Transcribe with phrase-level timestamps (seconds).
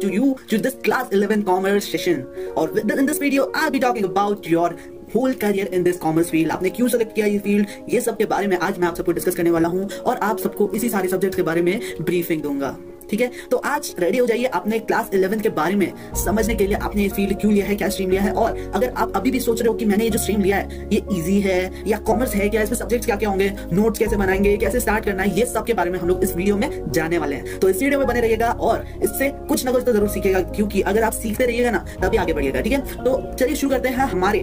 [0.00, 2.26] to you to this class 11 commerce session.
[2.56, 4.72] Or in this video, I'll be talking about your
[5.14, 8.24] whole career in this commerce field आपने क्यों select किया ये field ये सब के
[8.32, 11.08] बारे में आज मैं आप सबको डिस्कस करने वाला हूँ और आप सबको इसी सारे
[11.08, 12.76] सब्जेक्ट के बारे में ब्रीफिंग दूँगा।
[13.10, 13.30] ठीक है?
[13.50, 15.92] तो आज रेडी हो जाइए आपने क्लास इलेवन के बारे में।
[16.24, 18.32] समझने के लिए आपने ये फ़ील्ड क्यों लिया है, क्या स्ट्रीम लिया है?
[18.32, 20.88] और अगर आप अभी भी सोच रहे हो कि मैंने ये जो स्ट्रीम लिया है,
[20.92, 24.56] ये इजी है या कॉमर्स है, क्या इसमें सब्जेक्ट क्या क्या होंगे नोट्स कैसे बनाएँगे,
[24.56, 27.18] कैसे स्टार्ट करना है, ये सब के बारे में हम लोग इस वीडियो में जाने
[27.18, 30.08] वाले हैं। तो इस वीडियो में बने रहिएगा और इससे कुछ ना कुछ तो ज़रूर
[30.08, 32.80] सीखेगा, क्योंकि अगर आप सीखते रहिएगा ना, तभी आगे बढ़िएगा, ठीक है?
[32.96, 34.40] तो चलिए शुरू करते हैं हमारे।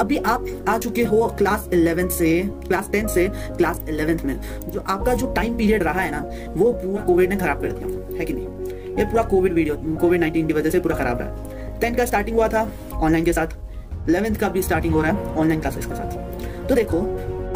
[0.00, 4.80] अभी आप आ चुके हो क्लास इलेवेंथ से क्लास टेंथ से क्लास इलेवेंथ में। जो
[4.80, 6.24] आपका जो टाइम पीरियड रहा है ना,
[6.56, 8.96] वो पूरा कोविड ने खराब कर दिया। है कि नहीं?
[8.96, 12.36] ये पूरा कोविड वीडियो कोविड नाइन्टीन की वजह से पूरा खराब है टेंथ का स्टार्टिंग
[12.36, 13.56] हुआ था ऑनलाइन के साथ।
[14.08, 17.00] इलेवेंथ का भी स्टार्टिंग हो रहा है ऑनलाइन क्लासेस के साथ। तो देखो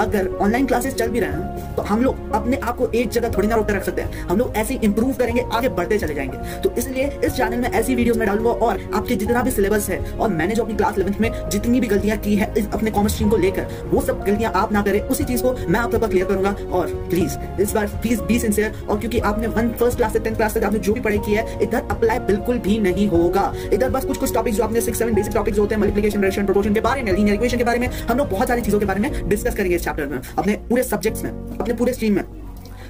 [0.00, 3.30] अगर ऑनलाइन क्लासेस चल भी रहे हैं तो हम लोग अपने आप को एक जगह
[3.30, 6.14] थोड़ी ना रोक कर रख सकते हैं। हम लोग ऐसे इंप्रूव करेंगे, आगे बढ़ते चले
[6.14, 9.88] जाएँगे। तो इसलिए इस चैनल में ऐसी वीडियोस में डालूँगा और आपके जितना भी सिलेबस
[9.90, 13.12] है और मैंने जो अपनी क्लास इलेवंथ में जितनी भी गलतियाँ की है अपने कॉमर्स
[13.12, 16.26] स्ट्रीम को लेकर, वो सब गलतियाँ आप ना करें। उसी चीज़ को मैं आप क्लियर
[16.26, 20.18] करूँगा और प्लीज़ इस बार प्लीज़ बी सिंसियर और क्योंकि आपने वन फ़र्स्ट क्लास से
[20.18, 23.52] टेंथ क्लास तक आपने जो भी पढ़ाई की है, इधर अप्लाई बिल्कुल भी नहीं होगा।
[23.72, 26.44] इधर बस कुछ कुछ टॉपिक जो आपने सिक्स सेवन बेसिक टॉपिक होते हैं मल्टीप्लिकेशन रेशन
[26.44, 27.18] प्रोपोर्शन के बारे में
[27.50, 30.06] के बारे में, हम लोग बहुत सारी चीज़ों के बारे में डिस्कस करेंगे इस चैप्टर
[30.06, 32.24] में, अपने पूरे सब्जेक्ट्स में, अपने पूरे स्ट्रीम में।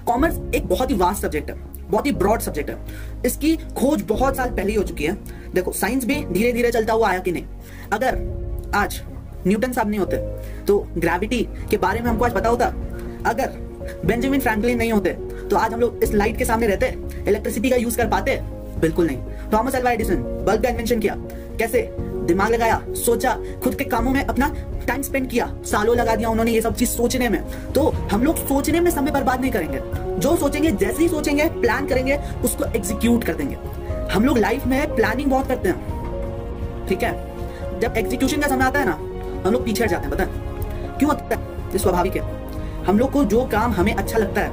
[0.06, 2.76] कॉमर्स एक बहुत ही वास्ट सब्जेक्ट है, बहुत ही ब्रॉड सब्जेक्ट है।
[3.26, 5.16] इसकी खोज बहुत साल पहले ही हो चुकी है।
[5.54, 7.44] देखो साइंस भी धीरे धीरे चलता हुआ आया कि नहीं?
[7.92, 8.18] अगर
[8.74, 9.00] आज
[9.46, 10.16] न्यूटन साहब नहीं होते
[10.64, 12.66] तो ग्रेविटी के बारे में हमको आज पता होता?
[13.26, 13.58] अगर
[14.06, 15.10] बेंजामिन फ्रैंकलिन नहीं होते
[15.50, 16.86] तो आज हम लोग इस लाइट के सामने रहते?
[17.28, 18.38] इलेक्ट्रिसिटी का यूज़ कर पाते?
[18.80, 19.18] बिल्कुल नहीं।
[19.52, 21.14] थॉमस अल्वा एडिसन बल्ब का इन्वेंशन किया।
[21.58, 21.82] कैसे?
[22.30, 24.54] दिमाग लगाया, सोचा, खुद के कामों में अपना
[24.86, 28.36] टाइम स्पेंड किया, सालों लगा दिया उन्होंने ये सब चीज़ सोचने में। तो हम लोग
[28.36, 29.80] सोचने में समय बर्बाद नहीं करेंगे।
[30.20, 33.58] जो सोचेंगे, जैसे ही सोचेंगे प्लान करेंगे, उसको एग्जीक्यूट कर देंगे।
[34.12, 37.12] हम लोग लाइफ में प्लानिंग बहुत करते हैं। ठीक है?
[37.80, 38.94] जब एग्जीक्यूशन का समय आता है ना,
[39.46, 40.24] हम लोग पीछे जाते हैं, पता
[40.98, 41.78] क्यों होता है?
[41.78, 42.22] स्वाभाविक है।
[42.84, 44.50] हम लोग को जो काम हमें अच्छा लगता है,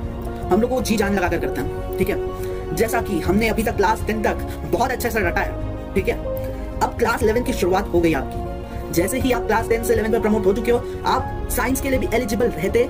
[0.50, 2.48] हम लोग को जी जान लगा कर करते हैं। ठीक है?
[2.76, 4.36] जैसा कि हमने अभी तक क्लास टेन तक
[4.72, 6.37] बहुत अच्छे से रटा है। ठीक है?
[6.84, 8.46] अब क्लास इलेवन की शुरुआत हो गई आपकी।
[8.94, 11.90] जैसे ही आप क्लास टेंथ से इलेवन में प्रमोट हो चुके हो, आप साइंस के
[11.90, 12.88] लिए भी एलिजिबल रहते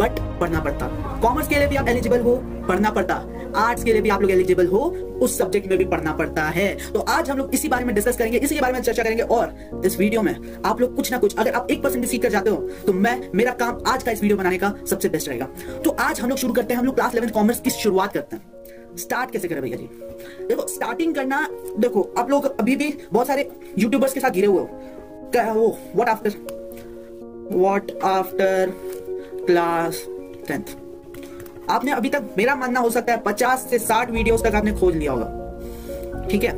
[0.00, 0.86] बट पढ़ना पड़ता।
[1.22, 2.36] कॉमर्स के लिए भी आप एलिजिबल हो,
[2.68, 3.14] पढ़ना पड़ता।
[3.56, 4.78] आर्ट्स के लिए भी आप लोग एलिजिबल हो,
[5.22, 8.16] उस सब्जेक्ट में भी पढ़ना पड़ता है। तो आज हम लोग इसी बारे में डिस्कस
[8.16, 10.34] करेंगे, इसी के बारे में चर्चा करेंगे, और इस वीडियो में
[10.64, 12.56] आप लोग कुछ ना कुछ, अगर आप एक परसेंट सीख कर जाते हो
[12.86, 15.48] तो मैं, मेरा काम आज का इस वीडियो बनाने का सबसे बेस्ट रहेगा।
[15.84, 18.36] तो आज हम लोग शुरू करते हैं, हम लोग क्लास इलेवन कॉमर्स की शुरुआत करते
[18.36, 18.59] हैं।
[18.98, 19.88] स्टार्ट कैसे करें भैया जी?
[20.46, 21.46] देखो स्टार्टिंग करना,
[21.78, 24.68] देखो, आप लोग अभी भी बहुत सारे यूट्यूबर्स के साथ घिरे हुए हो।
[25.32, 25.78] क्या वो?
[25.96, 26.30] What after
[27.52, 28.72] what after
[29.46, 30.04] class
[30.48, 30.76] tenth
[31.70, 34.96] आपने अभी तक मेरा मानना हो सकता है पचास से साठ वीडियोस तक आपने खोज
[34.96, 36.52] लिया होगा। ठीक है?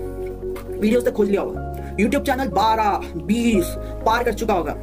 [0.78, 3.64] वीडियोस तक खोज लिया होगा। यूट्यूब चैनल बारह, बीस
[4.06, 4.76] पार कर चुका होगा।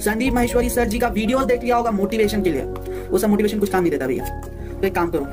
[0.00, 2.62] संदीप महेश्वरी सर जी का वीडियोस देख लिया होगा मोटिवेशन के लिए।
[3.08, 4.24] वो सब मोटिवेशन कुछ काम नहीं देता भैया।
[4.80, 5.24] तो एक काम करो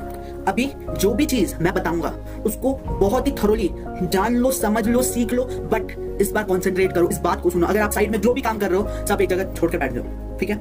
[0.48, 2.12] अभी जो भी चीज़ मैं बताऊँगा,
[2.46, 3.70] उसको बहुत ही थरोली
[4.02, 7.66] जान लो, समझ लो, सीख लो बट इस बार कॉन्सेंट्रेट करो, इस बात को सुनो।
[7.66, 9.78] अगर आप साइड में जो भी काम कर रहे हो सब एक जगह छोड़ के
[9.78, 10.56] बैठ जाओ, ठीक है?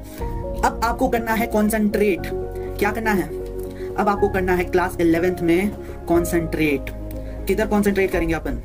[0.62, 2.30] अब आपको करना है कॉन्सेंट्रेट
[2.80, 3.28] क्या करना है?
[3.94, 5.72] अब आपको करना है क्लास इलेवेंथ में
[6.08, 6.92] कॉन्सेंट्रेट
[7.48, 8.62] किधर कॉन्सेंट्रेट करेंगे अपन?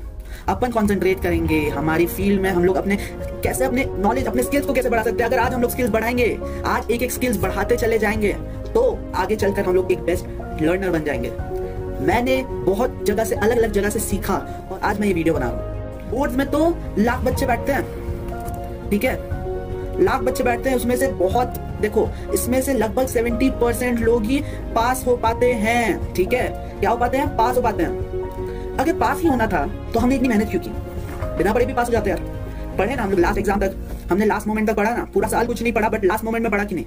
[0.48, 2.96] अपन कॉन्सेंट्रेट करेंगे हमारी फ़ील्ड में। हम लोग अपने,
[3.42, 5.30] कैसे अपने नॉलेज अपने स्किल्स को कैसे बढ़ा सकते हैं?
[5.30, 8.32] अगर आज हम लोग स्किल्स बढ़ाएँगे, आज एक एक स्किल्स बढ़ाते चले जाएँगे
[8.68, 10.24] तो आगे चलकर हम लोग एक बेस्ट
[10.62, 11.30] लर्नर बन जाएँगे।
[12.04, 14.34] मैंने बहुत जगह से अलग अलग जगह से सीखा
[14.72, 18.90] और आज मैं ये वीडियो बना रहा हूँ। बोर्ड में तो लाख बच्चे बैठते हैं,
[18.90, 19.16] ठीक है?
[20.00, 24.40] लाख बच्चे बैठते हैं, उसमें से बहुत, देखो, इसमें से लगभग सेवेंटी परसेंट लोग ही
[24.74, 26.48] पास हो पाते हैं, ठीक है?
[26.80, 27.36] क्या हो पाते हैं?
[27.36, 30.70] पास हो पाते हैं। अगर पास ही होना था तो हमने इतनी मेहनत क्यों की?
[31.38, 32.20] बिना पढ़े भी पास हो जाते यार।
[32.78, 33.74] पढ़े ना हम लोग लास्ट एग्ज़ाम तक।
[34.10, 36.50] हमने लास्ट मोमेंट तक पढ़ा ना, पूरा साल कुछ नहीं पढ़ा बट लास्ट मोमेंट में
[36.52, 36.84] पढ़ा कि नहीं?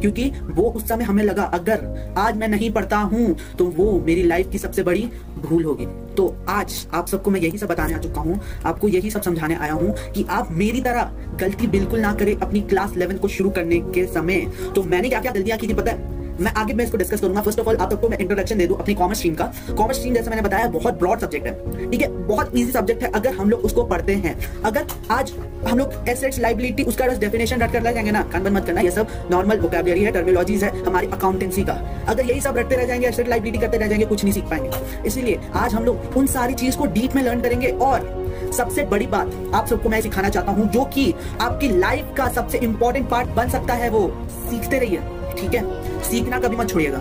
[0.00, 4.22] क्योंकि वो उस समय हमें लगा, अगर आज मैं नहीं पढ़ता हूँ तो वो मेरी
[4.22, 5.08] लाइफ की सबसे बड़ी
[5.40, 5.86] भूल होगी।
[6.16, 9.54] तो आज आप सबको मैं यही सब बताने आ चुका हूँ, आपको यही सब समझाने
[9.56, 11.10] आया हूँ कि आप मेरी तरह
[11.40, 15.20] गलती बिल्कुल ना करें अपनी क्लास इलेवन को शुरू करने के समय। तो मैंने क्या
[15.20, 17.76] क्या गलतियाँ की थी पता है मैं आगे मैं इसको डिस्कस करूँगा। फ़र्स्ट ऑफ़ ऑल
[17.76, 20.66] आप सबको मैं इंट्रोडक्शन दे दूँ अपनी कॉमर्स स्ट्रीम का। कॉमर्स स्ट्रीम जैसे मैंने बताया,
[20.68, 22.08] बहुत ब्रॉड सब्जेक्ट है। ठीक है?
[22.26, 25.32] बहुत इजी सब्जेक्ट है, अगर हम लोग उसको पढ़ते हैं। अगर आज
[25.68, 28.90] हम लोग एसेट्स लाइबिलिटी उसका डेफिनेशन रट कर ले जाएँगे ना, कान मत करना, ये
[28.90, 31.72] सब नॉर्मल वोकेबलरी है टर्मिनोलॉजीज है हमारी अकाउंटेंसी का।
[32.08, 35.06] अगर यही सब रटते रह जाएँगे एसेट लाइबिलिटी करते रह जाएँगे, कुछ नहीं सीख पाएँगे।
[35.06, 39.06] इसलिए आज हम लोग उन सारी चीज़ को डीप में लर्न करेंगे और सबसे बड़ी
[39.06, 43.28] बात आप सबको मैं सिखाना चाहता हूँ, जो कि आपकी लाइफ का सबसे इंपॉर्टेंट पार्ट
[43.28, 45.00] बन सकता है वो सीखते रहिए।
[45.38, 45.83] ठीक है?
[46.04, 46.98] सीखना कभी मत छोड़िएगा।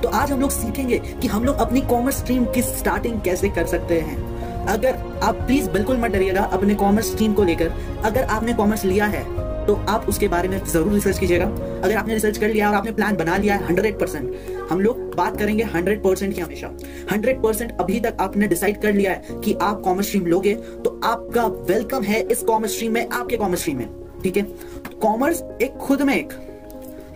[0.00, 3.66] तो आज हम लोग सीखेंगे कि हम लोग अपनी कॉमर्स स्ट्रीम की स्टार्टिंग कैसे कर
[3.66, 7.72] सकते हैं। अगर आप प्लीज़ बिल्कुल मत डरिएगा अपने कॉमर्स स्ट्रीम को लेकर।
[8.04, 9.22] अगर आपने कॉमर्स लिया है
[9.66, 12.92] तो आप उसके बारे में ज़रूर रिसर्च कीजिएगा। अगर आपने रिसर्च कर लिया और आपने
[12.92, 16.70] प्लान बना लिया है हंड्रेड परसेंट हम लोग बात करेंगे हंड्रेड परसेंट की हमेशा।
[17.12, 21.00] हंड्रेड परसेंट अभी तक आपने डिसाइड कर लिया है कि आप कॉमर्स स्ट्रीम लोगे तो
[21.04, 23.88] आपका वेलकम है इस कॉमर्स स्ट्रीम में, आपके कॉमर्स स्ट्रीम में।
[24.22, 24.42] ठीक है?
[25.02, 26.32] कॉमर्स एक खुद में एक।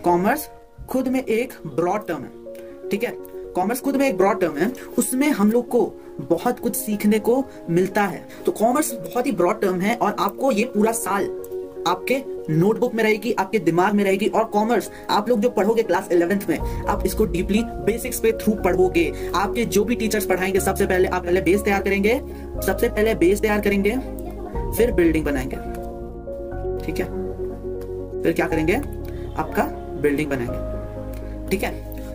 [0.03, 0.49] कॉमर्स
[0.89, 3.11] खुद में एक ब्रॉड टर्म है, ठीक है?
[3.55, 5.81] कॉमर्स खुद में एक ब्रॉड टर्म है, उसमें हम लोग को
[6.21, 10.51] बहुत कुछ सीखने को मिलता है। तो कॉमर्स बहुत ही ब्रॉड टर्म है और आपको
[10.51, 11.25] ये पूरा साल
[11.87, 12.17] आपके
[12.49, 16.41] नोटबुक में रहेगी, आपके दिमाग में रहेगी और कॉमर्स आप लोग जो पढ़ोगे क्लास इलेवेंथ
[16.49, 21.07] में, आप इसको डीपली बेसिक्स पे थ्रू पढ़ोगे। आपके जो भी टीचर्स पढ़ाएँगे, सबसे पहले
[21.07, 22.19] आप पहले बेस तैयार करेंगे,
[22.65, 23.97] सबसे पहले बेस तैयार करेंगे,
[24.77, 25.55] फिर बिल्डिंग बनाएँगे,
[26.85, 27.05] ठीक है?
[28.23, 28.75] फिर क्या करेंगे?
[29.37, 29.63] आपका
[30.01, 30.78] बिल्डिंग बनाएँगे।
[31.49, 31.71] ठीक है?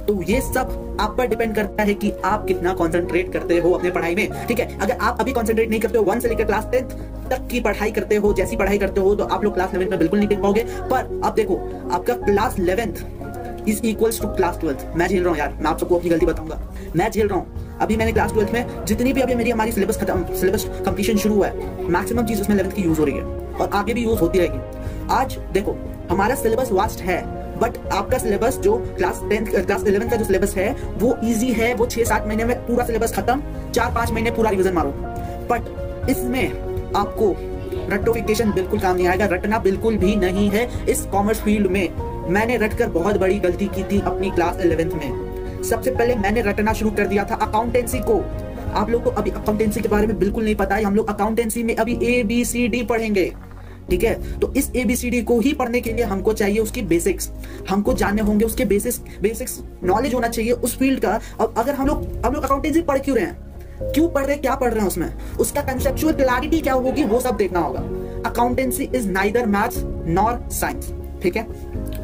[0.06, 3.90] तो ये सब आप पर डिपेंड करता है कि आप कितना कंसंट्रेट करते हो अपने
[3.90, 4.78] पढ़ाई में, ठीक है?
[4.78, 6.90] अगर आप अभी कंसंट्रेट नहीं करते हो वन से लेकर क्लास टेंथ
[7.30, 9.98] तक की पढ़ाई करते हो, जैसी पढ़ाई करते हो तो आप लोग क्लास इलेवेंथ में
[9.98, 11.56] बिल्कुल नहीं टिक पाओगे। पर अब देखो,
[11.92, 15.78] आपका class eleventh is equals to class twelfth मैं झेल रहा हूँ यार, मैं आप
[15.78, 16.60] सबको अपनी गलती बताऊँगा।
[16.96, 19.96] मैं झेल रहा हूँ। अभी मैंने क्लास ट्वेल्थ में जितनी भी अभी मेरी हमारी सिलेबस
[20.00, 23.22] खत्म सिलेबस कंप्लीशन शुरू हुआ है मैक्सिमम चीज़ उसमें इलेवेंथ की यूज़ हो रही है
[23.54, 25.76] और आगे भी यूज़ होती रहेगी। आज देखो,
[26.10, 27.22] हमारा सिलेबस वास्ट है।
[27.58, 31.72] बट आपका सिलेबस जो क्लास टेंथ क्लास इलेवेंथ का जो सिलेबस है, वो इजी है,
[31.74, 34.94] वो छह सात महीने में पूरा सिलेबस खत्म, चार पाँच महीने पूरा रिविजन मारो।
[35.50, 37.34] बट इसमें आपको
[37.90, 41.88] रटोफिकेशन बिल्कुल काम नहीं आएगा, रटना बिल्कुल भी नहीं है। इस कॉमर्स फ़ील्ड में
[42.30, 46.72] मैंने रटकर बहुत बड़ी गलती की थी अपनी क्लास इलेवेंथ में। सबसे पहले मैंने रटना
[46.72, 48.20] शुरू कर दिया था अकाउंटेंसी को।
[48.74, 51.62] आप लोग को अभी अकाउंटेंसी के बारे में बिल्कुल नहीं पता है, हम लोग अकाउंटेंसी
[51.62, 53.32] में अभी ए बी सी डी पढ़ेंगे।
[53.90, 54.38] ठीक है?
[54.40, 57.30] तो इस एबीसीडी को ही पढ़ने के लिए हमको चाहिए उसकी बेसिक्स
[57.70, 61.86] हमको जानने होंगे उसके बेसिक्स बेसिक्स नॉलेज होना चाहिए उस फ़ील्ड का। अब अगर हम
[61.86, 63.92] लोग हम लोग अकाउंटेंसी पढ़ क्यों रहे हैं?
[63.92, 64.42] क्यों पढ़ रहे हैं?
[64.42, 65.14] क्या पढ़ रहे हैं उसमें?
[65.40, 67.80] उसका कंसेप्चुअल क्लैरिटी क्या होगी वो सब देखना होगा।
[68.30, 70.92] Accountancy is neither maths nor science
[71.22, 71.46] ठीक है?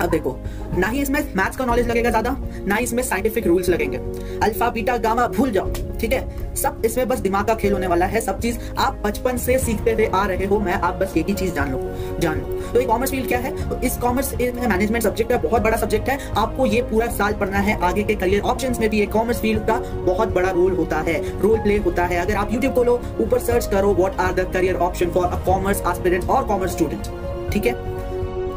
[0.01, 0.37] अब देखो,
[0.75, 2.37] ना ही इसमें मैथ्स का नॉलेज लगेगा ज़्यादा,
[2.67, 3.99] ना ही इसमें साइंटिफिक रूल्स लगेंगे।
[4.43, 6.55] अल्फ़ा बीटा गामा भूल जाओ, ठीक है?
[6.57, 9.93] सब इसमें बस दिमाग का खेल होने वाला है, सब चीज़ आप बचपन से सीखते
[9.93, 11.81] हुए आ रहे हो, मैं आप बस एक ही चीज़ जान लो
[12.21, 13.51] जान लो। तो ये कॉमर्स फ़ील्ड क्या है?
[13.69, 17.59] तो इस कॉमर्स मैनेजमेंट सब्जेक्ट है, बहुत बड़ा सब्जेक्ट है, आपको ये पूरा साल पढ़ना
[17.59, 21.21] है, आगे के करियर ऑप्शन में भी कॉमर्स फ़ील्ड का बहुत बड़ा रोल होता है
[21.41, 24.77] रोल प्ले होता है। अगर आप यूट्यूब खोलो, ऊपर सर्च करो what are the career
[24.79, 27.73] option for a commerce aspirant और कॉमर्स स्टूडेंट ठीक है?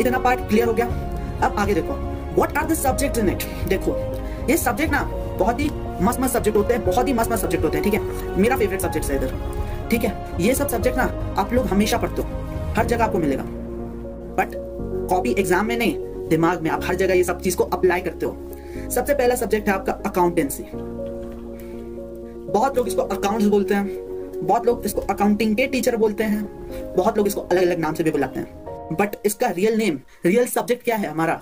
[0.02, 1.03] इतना पार्ट क्लियर हो गया?
[1.36, 1.94] अब आगे देखो।
[2.38, 3.96] What are the subject in it देखो,
[4.50, 5.02] ये सब्जेक्ट ना
[5.40, 5.70] बहुत ही
[6.02, 8.38] मस्त मस्त सब्जेक्ट होते हैं, बहुत ही मस्त मस्त सब्जेक्ट होते हैं, ठीक है?
[8.38, 9.34] मेरा फेवरेट सब्जेक्ट है इधर,
[9.92, 10.14] ठीक है?
[10.40, 11.04] ये सब सब्जेक्ट ना
[11.38, 12.28] आप लोग हमेशा पढ़ते हो,
[12.78, 13.44] हर जगह आपको मिलेगा।
[14.38, 14.56] बट
[15.10, 15.98] कॉपी एग्ज़ाम में नहीं,
[16.30, 19.68] दिमाग में आप हर जगह ये सब चीज़ को अप्लाई करते हो। सबसे पहला सब्जेक्ट
[19.68, 20.64] है आपका अकाउंटेंसी
[22.52, 23.88] बहुत लोग इसको अकाउंट्स बोलते हैं,
[24.42, 26.44] बहुत लोग इसको अकाउंटिंग के टीचर बोलते हैं,
[26.96, 28.63] बहुत लोग इसको अलग अलग नाम से भी बुलाते हैं।
[28.94, 31.42] बट इसका रियल नेम रियल सब्जेक्ट क्या है हमारा?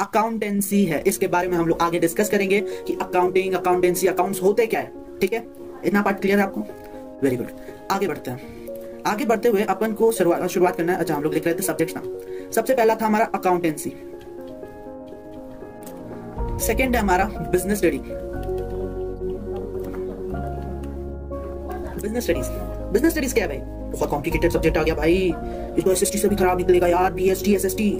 [0.00, 4.66] अकाउंटेंसी है। इसके बारे में हम लोग आगे डिस्कस करेंगे कि अकाउंटिंग अकाउंटेंसी अकाउंट्स होते
[4.66, 5.44] क्या है। ठीक है?
[5.84, 6.60] इतना पार्ट क्लियर है आपको?
[7.22, 7.48] वेरी गुड
[7.90, 11.34] आगे बढ़ते हैं। आगे बढ़ते हुए अपन को शुरुआत शुरुआत करना है। अच्छा हम लोग
[11.34, 12.02] लिख रहे थे सब्जेक्ट ना।
[12.52, 13.90] सबसे पहला था हमारा अकाउंटेंसी
[16.66, 18.00] सेकेंड है हमारा business study
[22.02, 22.48] business studies
[22.92, 23.77] business studies क्या है भाई?
[23.88, 25.32] बहुत कॉम्प्लिकेटेड सब्जेक्ट आ गया भाई।
[25.78, 27.90] इसको एसएसटी से भी खराब निकलेगा यार B S T S S T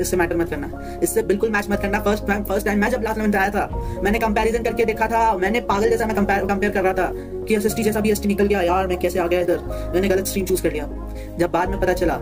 [0.00, 3.00] इससे मैटर मत करना। इससे बिल्कुल मैच मत करना। फ़र्स्ट टाइम फ़र्स्ट टाइम मैं जब
[3.00, 6.82] क्लास इलेवन आया था, मैंने कंपैरिजन करके देखा था। मैंने पागल जैसा मैं कंपेयर कर
[6.82, 9.60] रहा था कि एसएसटी जैसा बी एस निकल गया। यार, मैं कैसे आ गया इधर?
[9.94, 10.88] मैंने गलत स्ट्रीम चूज़ कर लिया।
[11.38, 12.18] जब बाद में पता चला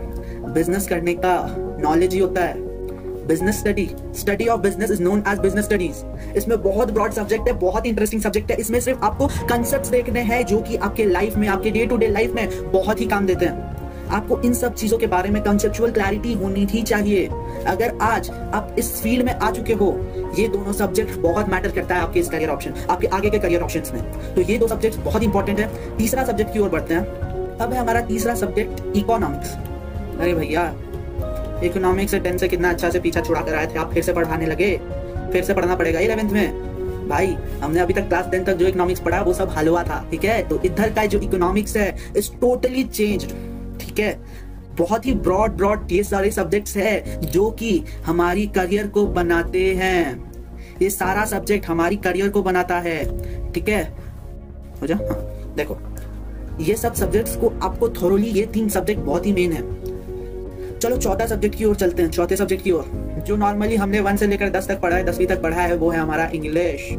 [0.53, 1.35] बिज़नेस करने का
[1.81, 2.74] नॉलेज ही होता है।
[3.27, 6.03] Business study study of business is known as business studies
[6.37, 10.45] इसमें बहुत ब्रॉड सब्जेक्ट है, बहुत इंटरेस्टिंग सब्जेक्ट है। इसमें सिर्फ़ आपको कंसेप्ट देखने हैं
[10.45, 13.45] जो कि आपके लाइफ में, आपके डे टू डे लाइफ में बहुत ही काम देते
[13.45, 13.73] हैं।
[14.07, 17.25] आपको इन सब चीज़ों के बारे में कंसेप्चुअल क्लैरिटी होनी ही चाहिए।
[17.67, 19.87] अगर आज आप इस फ़ील्ड में आ चुके हो,
[20.39, 23.61] ये दोनों सब्जेक्ट बहुत मैटर करता है आपके इस करियर ऑप्शन आपके आगे के करियर
[23.61, 27.01] ऑप्शन में। तो ये दो सब्जेक्ट बहुत इंपॉर्टेंट है। तीसरा सब्जेक्ट की ओर बढ़ते हैं।
[27.57, 29.55] अब है हमारा तीसरा सब्जेक्ट इकोनॉमिक्स
[30.19, 30.63] अरे भैया
[31.65, 34.13] इकोनॉमिक्स से टेंथ से कितना अच्छा से पीछा छुड़ा कर आए थे। आप फिर से
[34.13, 34.75] पढ़ाने लगे?
[35.31, 37.27] फिर से पढ़ना पड़ेगा इलेवेंथ में। भाई
[37.61, 40.41] हमने अभी तक क्लास टेंथ तक जो इकोनॉमिक्स पढ़ा वो सब हलवा था ठीक है?
[40.47, 43.25] तो इधर का जो इकोनॉमिक्स है इज़ टोटली चेंज
[43.79, 44.19] ठीक है?
[44.77, 50.79] बहुत ही ब्रॉड ब्रॉड ये सारे सब्जेक्ट्स है जो कि हमारी करियर को बनाते हैं।
[50.81, 53.83] ये सारा सब्जेक्ट हमारी करियर को बनाता है ठीक है?
[54.81, 55.19] हो जा हाँ,
[55.57, 55.77] देखो
[56.63, 59.61] ये सब सब्जेक्ट्स को आपको थोरोली ये तीन सब्जेक्ट बहुत ही मेन है।
[60.81, 62.85] चलो चौथा सब्जेक्ट की ओर चलते हैं, चौथे सब्जेक्ट की ओर।
[63.27, 65.89] जो नॉर्मली हमने वन से लेकर दस तक पढ़ा है, दसवीं तक पढ़ा है, वो
[65.89, 66.89] है हमारा इंग्लिश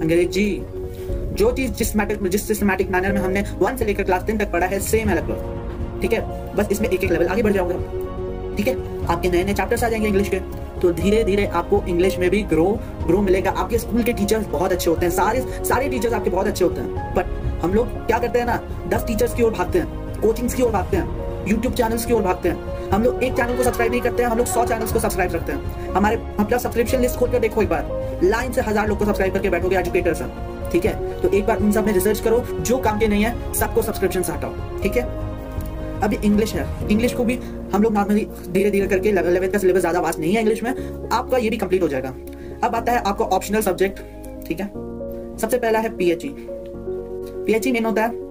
[0.00, 0.66] अंग्रेज़ी।
[1.32, 4.52] जो चीज़ जिस जिसमेटिक जिस सिस्टमैटिक मैनर में हमने वन से लेकर क्लास टेन तक
[4.52, 6.54] पढ़ा है सेम है लगभग ठीक है?
[6.54, 7.74] बस इसमें एक एक लेवल आगे बढ़ जाओगे
[8.56, 9.06] ठीक है?
[9.06, 10.40] आपके नए नए चैप्टर्स आ जाएँगे इंग्लिश के।
[10.80, 14.72] तो धीरे धीरे आपको इंग्लिश में भी ग्रो ग्रो मिलेगा। आपके स्कूल के टीचर्स बहुत
[14.72, 17.26] अच्छे होते हैं। सारे सारे टीचर्स आपके बहुत अच्छे होते हैं। बट
[17.64, 18.60] हम लोग क्या करते हैं ना?
[18.88, 22.22] दस टीचर्स की ओर भागते हैं। कोचिंग्स की ओर भागते हैं। यूट्यूब चैनल्स की ओर
[22.22, 24.86] भागते हैं। हम लोग एक चैनल को सब्सक्राइब नहीं करते हैं हम लोग सौ चैनल
[24.86, 28.60] को सब्सक्राइब करते हैं। हमारे अपना सब्सक्रिप्शन लिस्ट खोल कर देखो एक बार। लाइन से
[28.60, 31.20] हज़ार लोग को सब्सक्राइब करके बैठोगे एजुकेटर एजुकेटर्स ठीक है?
[31.20, 34.22] तो एक बार उन सब में रिसर्च करो, जो काम के नहीं है, सबको सब्सक्रिप्शन
[34.22, 35.02] से हटाओ। ठीक है?
[36.02, 37.38] अभी इंग्लिश है। इंग्लिश को भी
[37.72, 41.08] हम लोग नॉर्मली धीरे धीरे करके इलेवेंथ का सिलेबस ज़्यादा वास्ट नहीं है इंग्लिश में।
[41.12, 42.08] आपका ये भी कंप्लीट हो जाएगा।
[42.64, 44.00] अब आता है आपका ऑप्शनल सब्जेक्ट
[44.46, 44.66] ठीक है?
[45.38, 46.34] सबसे पहला है पीएचई
[47.46, 48.24] पीएचई मेन होता है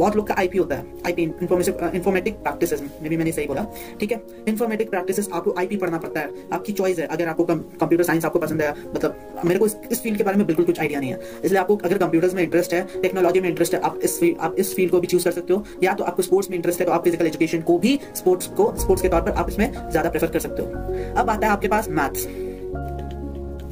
[0.00, 3.64] बहुत लोग का आईपी होता है आईपी इन्फॉर्मेटिक प्रैक्टिस में भी मैंने सही बोला।
[4.00, 4.20] ठीक है?
[4.48, 8.38] इन्फॉर्मेटिक प्रैक्टिस आपको आईपी पढ़ना पड़ता है आपकी चॉइस है। अगर आपको कंप्यूटर साइंस आपको
[8.38, 11.10] पसंद है मतलब मेरे को इस, इस फ़ील्ड के बारे में बिल्कुल कुछ आइडिया नहीं
[11.10, 14.54] है। इसलिए आपको अगर कंप्यूटर्स में इंटरेस्ट है टेक्नोलॉजी में इंटरेस्ट है आप इस आप
[14.58, 16.86] इस फ़ील्ड को भी चूज़ कर सकते हो। या तो आपको स्पोर्ट्स में इंटरेस्ट है
[16.86, 20.10] तो आप फ़िज़िकल एजुकेशन को भी स्पोर्ट्स को स्पोर्ट्स के तौर पर आप इसमें ज़्यादा
[20.10, 20.68] प्रेफर कर सकते हो।
[21.14, 22.26] अब आता है आपके पास मैथ्स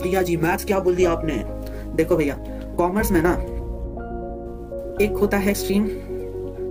[0.03, 1.43] भैया जी मैथ्स क्या बोल दिया आपने?
[1.97, 2.35] देखो भैया
[2.79, 3.33] कॉमर्स में ना
[5.01, 5.89] एक होता है stream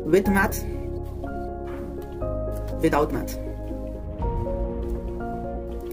[0.08, 0.60] with maths
[2.84, 3.36] without maths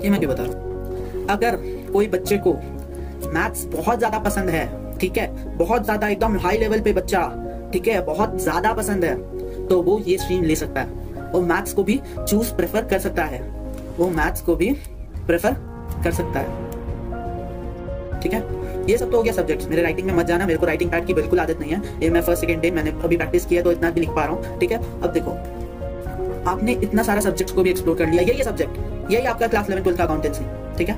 [0.02, 1.56] ये मैं क्यों बता रहा अगर
[1.92, 2.52] कोई बच्चे को
[3.32, 5.56] मैथ्स बहुत ज़्यादा पसंद है, ठीक है?
[5.56, 7.20] बहुत ज़्यादा एकदम हाई लेवल पे बच्चा,
[7.72, 8.00] ठीक है?
[8.06, 9.14] बहुत ज़्यादा पसंद है
[9.68, 13.24] तो वो ये स्ट्रीम ले सकता है। वो मैथ्स को भी चूज़ प्रेफर कर सकता
[13.24, 13.40] है।
[13.98, 14.70] वो मैथ्स को भी
[15.26, 15.56] प्रेफर
[16.04, 18.40] कर सकता है। ठीक है?
[18.88, 21.06] ये सब तो हो गया सब्जेक्ट्स मेरे राइटिंग में मत जाना, मेरे को राइटिंग पैड
[21.06, 23.72] की बिल्कुल आदत नहीं है। ये मैं फ़र्स्ट सेकंड डे मैंने अभी प्रैक्टिस किया तो
[23.72, 24.78] इतना भी लिख पा रहा हूँ, ठीक है?
[25.02, 25.30] अब देखो,
[26.50, 29.82] आपने इतना सारा सब्जेक्ट को भी एक्सप्लोर कर लिया। यही सब्जेक्ट यही आपका क्लास इलेवन
[29.82, 30.44] ट्वेल्थ का अकाउंटेंसी
[30.78, 30.96] ठीक है?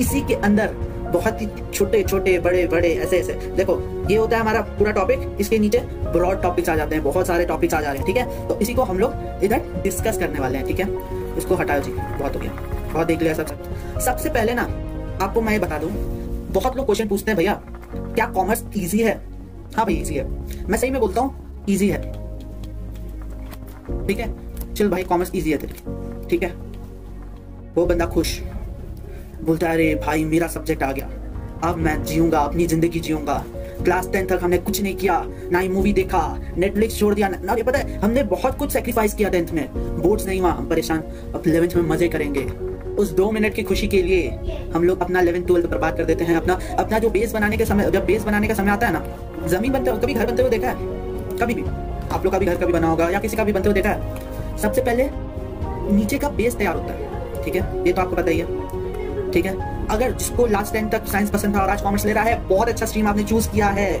[0.00, 0.74] इसी के अंदर
[1.12, 3.78] बहुत ही छोटे छोटे, बड़े बड़े, ऐसे ऐसे। देखो,
[4.10, 7.44] ये होता है हमारा पूरा टॉपिक इसके नीचे ब्रॉड टॉपिक्स आ जाते हैं, बहुत सारे
[7.46, 8.48] टॉपिक्स आ जा रहे हैं, ठीक है?
[8.48, 10.86] तो इसी को हम लोग इधर डिस्कस करने वाले हैं, ठीक है?
[11.38, 12.52] इसको हटाओ जी, बहुत हो गया।
[12.92, 14.62] बहुत देख लिया सब सबसे पहले ना,
[15.22, 15.90] आपको मैं ये बता दूँ
[16.50, 17.60] बहुत लोग क्वेश्चन पूछते हैं, भैया,
[17.94, 19.14] क्या कॉमर्स इजी है?
[19.76, 20.28] हाँ भाई इजी है।
[20.68, 22.00] मैं सही में बोलता हूँ इजी है।
[24.06, 24.34] ठीक है?
[24.74, 25.74] चल भाई कॉमर्स इजी है तेरे।
[26.28, 26.50] ठीक है?
[27.74, 28.40] वो बंदा खुश।
[29.44, 31.10] बोलता है, अरे भाई, मेरा सब्जेक्ट आ गया।
[31.64, 33.44] अब मैं जीऊँगा, अपनी ज़िंदगी जीऊँगा।
[33.84, 37.54] क्लास टेन तक हमने कुछ नहीं किया, ना ही मूवी देखा नेटफ्लिक्स छोड़ दिया। ना
[37.54, 39.68] ये पता है, हमने बहुत कुछ सेक्रीफाइस किया टेंथ में।
[40.02, 41.00] बोर्ड्स नहीं हुआ, हम परेशान।
[41.34, 42.69] अब इलेवेंथ में मज़े करेंगे।
[43.00, 46.24] उस दो मिनट की खुशी के लिए हम लोग अपना इलेवन ट्वेल्थ बर्बाद कर देते
[46.24, 48.92] हैं। अपना अपना जो बेस बनाने के समय, जब बेस बनाने का समय आता है
[48.92, 50.74] ना, ज़मीन बनते कभी घर बनते हुए देखा है?
[51.38, 51.62] कभी भी।
[52.10, 53.90] आप लोग का भी घर कभी बना होगा या किसी का भी बनते हुए देखा
[53.90, 54.56] है?
[54.58, 55.08] सबसे पहले
[55.90, 57.84] नीचे का बेस तैयार होता है, ठीक है?
[57.86, 59.54] ये तो आपको पता ही है, ठीक है?
[59.88, 62.68] अगर जिसको लास्ट टाइम तक साइंस पसंद था और आज कॉमर्स ले रहा है, बहुत
[62.68, 63.92] अच्छा स्ट्रीम आपने चूज़ किया है,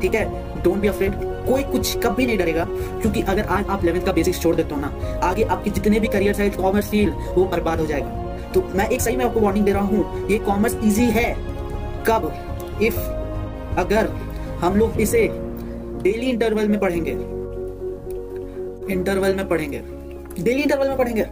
[0.00, 0.24] ठीक है?
[0.62, 1.14] डोंट बी अफ्रेड
[1.46, 2.64] कोई कुछ कभी नहीं डरेगा,
[3.00, 4.92] क्योंकि अगर आज आप इलेवेंथ का बेसिक्स छोड़ देते हो ना,
[5.22, 8.21] आगे आपके जितने भी करियर है कॉमर्स फ़ील्ड वो बर्बाद हो जाएगा।
[8.54, 11.34] तो मैं एक सही में आपको वार्निंग दे रहा हूँ, ये कॉमर्स इजी है।
[12.06, 12.48] कब?
[12.82, 12.96] इफ़
[13.78, 14.06] अगर
[14.60, 15.28] हम लोग इसे
[16.02, 17.10] डेली इंटरवल में पढ़ेंगे।
[18.92, 19.82] इंटरवल में पढ़ेंगे।
[20.42, 21.26] डेली इंटरवल में पढ़ेंगे।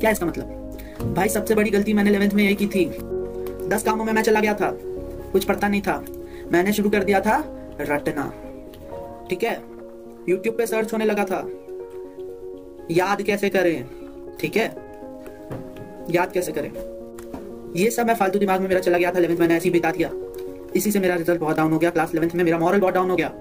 [0.00, 0.78] क्या इसका मतलब?
[1.14, 2.84] भाई, सबसे बड़ी गलती मैंने इलेवेंथ में यही की थी।
[3.68, 4.78] दस कामों में मैं चला गया था।
[5.32, 6.04] कुछ पढ़ता नहीं था।
[6.52, 7.44] मैंने शुरू कर दिया था
[7.80, 8.32] रटना।
[9.30, 9.62] ठीक है?
[10.28, 11.48] यूट्यूब पे सर्च होने लगा था।
[12.90, 13.86] याद कैसे करें?
[14.40, 14.81] ठीक है?
[16.10, 16.70] याद कैसे करें?
[17.76, 19.90] ये सब मैं फालतू दिमाग में मेरा चला गया था इलेवंथ मैंने ऐसे ही बिता
[19.90, 20.10] दिया।
[20.76, 23.10] इसी से मेरा रिज़ल्ट बहुत डाउन हो गया क्लास इलेवंथ में मेरा मॉरल बहुत डाउन
[23.10, 23.32] हो गया।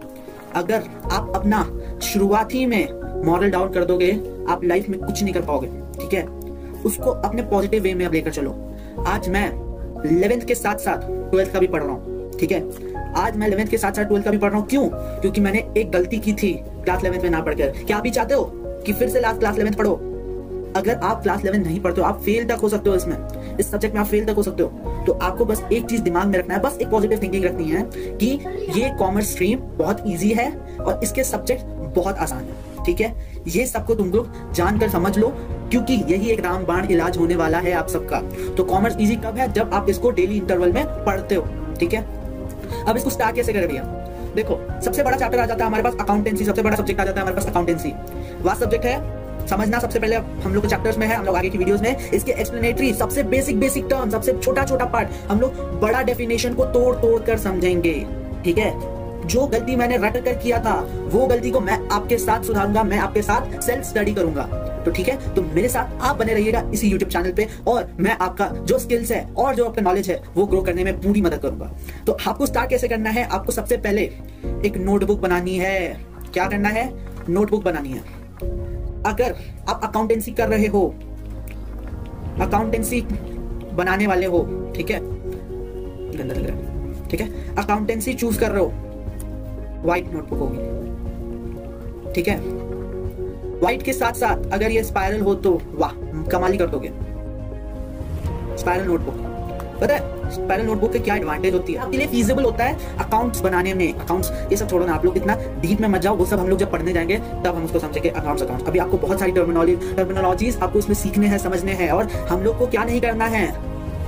[0.56, 1.64] अगर आप अपना
[2.04, 4.12] शुरुआती में मॉरल डाउन कर दोगे,
[4.50, 5.68] आप लाइफ में कुछ नहीं कर पाओगे,
[6.00, 6.26] ठीक है?
[6.86, 8.52] उसको अपने पॉजिटिव वे में अब लेकर चलो।
[9.08, 9.48] आज मैं
[10.06, 12.62] इलेवेंथ के साथ साथ ट्वेल्थ का भी पढ़ रहा हूँ, ठीक है?
[13.14, 14.88] आज मैं इलेवेंथ के साथ साथ ट्वेल्थ का भी पढ़ रहा हूँ। क्यों?
[15.22, 16.54] क्योंकि मैंने एक गलती की थी
[16.84, 18.52] क्लास इलेवेंथ में ना पढ़कर। क्या आप भी चाहते हो
[18.86, 20.00] कि फिर से लास्ट क्लास इलेवेंथ पढ़ो?
[20.76, 23.72] अगर आप क्लास इलेवन नहीं पढ़ते हो, आप फेल तक हो सकते हो इसमें। इस
[23.72, 26.38] सब्जेक्ट में आप फेल तक हो सकते हो। तो आपको बस एक चीज़ दिमाग में
[26.40, 28.28] रखना है, बस एक पॉजिटिव थिंकिंग रखनी है कि
[28.80, 31.64] ये कॉमर्स स्ट्रीम बहुत ईजी है और इसके सब्जेक्ट
[31.96, 33.14] बहुत आसान है, ठीक है?
[33.48, 35.28] ये सबको तुम लोग जानकर समझ लो,
[35.72, 38.22] क्योंकि यही एक रामबाण इलाज होने वाला है आप सबका।
[38.58, 39.52] तो कॉमर्स इजी कब है?
[39.54, 41.48] जब आप इसको डेली इंटरवल में पढ़ते हो,
[41.80, 42.02] ठीक है?
[42.84, 43.84] अब इसको स्टार्ट कैसे करें भैया?
[44.36, 47.20] देखो, सबसे बड़ा चैप्टर आ जाता है हमारे पास अकाउंटेंसी सबसे बड़ा सब्जेक्ट आ जाता
[47.20, 47.94] है हमारे पास अकाउंटेंसी
[48.42, 49.00] वह सब्जेक्ट है
[49.48, 52.32] समझना सबसे पहले हम लोग चैप्टर्स में है, हम लोग आगे की वीडियोस में। इसके
[52.32, 56.96] एक्सप्लेनेटरी सबसे बेसिक बेसिक टर्म सबसे छोटा छोटा पार्ट हम लोग बड़ा डेफिनेशन को तोड़
[56.96, 58.06] तोड़ कर समझेंगे।
[58.44, 59.02] ठीक है?
[59.22, 60.74] जो गलती मैंने रट कर किया था,
[61.12, 64.44] वो गलती को मैं आपके साथ सुधारूँगा, मैं आपके साथ सेल्फ स्टडी करूँगा।
[64.86, 65.34] तो ठीक है?
[65.34, 69.12] तो मेरे साथ आप बने रहिएगा इसी यूट्यूब चैनल पे, और मैं आपका जो स्किल्स
[69.12, 71.72] है, और जो आपका नॉलेज है, वो ग्रो करने में पूरी मदद करूँगा।
[72.08, 73.24] तो आपको स्टार्ट कैसे करना है?
[73.24, 74.02] आपको सबसे पहले
[74.66, 76.02] एक नोटबुक बनानी है।
[76.34, 76.94] क्या करना है?
[77.30, 78.21] नोटबुक बनानी है।
[79.06, 79.36] अगर
[79.70, 80.88] आप अकाउंटेंसी कर रहे हो
[82.42, 83.02] अकाउंटेंसी
[83.74, 84.40] बनाने वाले हो,
[84.76, 85.00] ठीक है?
[85.00, 87.56] गंदा लग रहा है ठीक है?
[87.56, 88.72] अकाउंटेंसी चूज़ कर रहे हो
[89.86, 90.58] व्हाइट नोटबुक होगी,
[92.14, 92.40] ठीक है?
[93.60, 95.92] व्हाइट के साथ साथ अगर ये स्पाइरल हो तो वाह,
[96.32, 96.92] कमाली कर दोगे।
[98.58, 99.16] स्पाइरल नोटबुक
[99.82, 100.21] पता है?
[100.32, 101.80] स्पाइरल नोटबुक के क्या एडवांटेज होती है?
[101.80, 105.18] आपके लिए फीजिबल होता है अकाउंट्स बनाने में। अकाउंट्स ये सब छोड़ो ना, आप लोग
[105.18, 107.80] इतना डीप में मत जाओ, वो सब हम लोग जब पढ़ने जाएँगे, तब हम उसको
[107.80, 111.92] समझेंगे अकाउंट्स अकाउंट्स अभी आपको बहुत सारी टर्मिनोलॉजी टर्मिनोलॉजीज आपको इसमें सीखने हैं, समझने हैं,
[111.92, 113.56] और हम लोग को क्या नहीं करना है?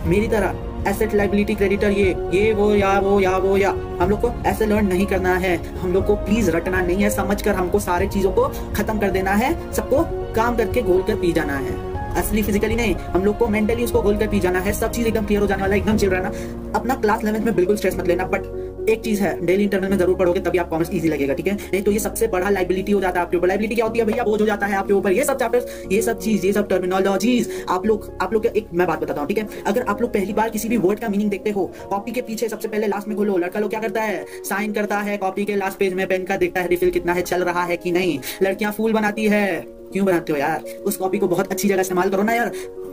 [0.06, 0.56] मेरी तरह
[0.88, 4.66] एसेट लाइबिलिटी क्रेडिटर ये ये वो, या वो या वो, या। हम लोग को ऐसे
[4.66, 8.08] लर्न नहीं करना है। हम लोग को प्लीज़ रटना नहीं है समझ कर हमको सारे
[8.08, 10.04] चीज़ों को खत्म कर देना है, सबको
[10.34, 14.02] काम करके घोल कर पी जाना है। असली फिजिकली नहीं, हम लोग को मेंटली उसको
[14.02, 16.32] गोल कर पी जाना है, सब चीज़ एकदम क्लियर हो जाने वाला, एकदम चिल रहना।
[16.76, 18.52] अपना क्लास लेवल में बिल्कुल स्ट्रेस मत लेना बट
[18.90, 21.54] एक चीज़ है डेली इंटरनल में ज़रूर पढ़ोगे, तभी आप कॉमर्स इजी लगेगा, ठीक है?
[21.54, 24.06] नहीं तो ये सबसे बड़ा लाइबिलिटी हो जाता है आपके ऊपर। लाइबिलिटी क्या होती है
[24.06, 24.24] भैया?
[24.24, 27.50] बोझ हो जाता है आपके ऊपर। ये सब चैप्टर्स ये सब चीज़, ये सब टर्मिनोलॉजीज
[27.70, 29.48] आप लोग आप लोग एक, मैं बात बताता हूँ, ठीक है?
[29.68, 32.50] अगर आप लोग पहली बार किसी भी वर्ड का मीनिंग देखते हो कॉपी के पीछे
[32.50, 34.26] सबसे पहले लास्ट में खोलो, लड़का लोग क्या करता है?
[34.44, 37.22] साइन करता है कॉपी के लास्ट पेज में पेन का देखता है रिफिल कितना है,
[37.22, 38.20] चल रहा है कि नहीं?
[38.44, 40.62] लड़कियाँ फूल बनाती है। क्यों बनाते हो यार?
[40.86, 42.52] उस कॉपी को बहुत अच्छी जगह इस्तेमाल करो ना यार।